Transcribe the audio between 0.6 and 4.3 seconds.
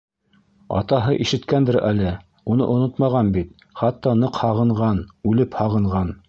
Атаһы ишеткәндер әле, уны онотмаған бит, хатта